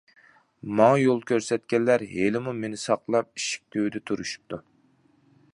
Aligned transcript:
ماڭا 0.79 0.95
يول 1.01 1.19
كۆرسەتكەنلەر 1.31 2.05
ھېلىمۇ 2.15 2.55
مېنى 2.63 2.81
ساقلاپ 2.87 3.31
ئىشىك 3.41 3.69
تۈۋىدە 3.77 4.05
تۇرۇشۇپتۇ. 4.11 4.65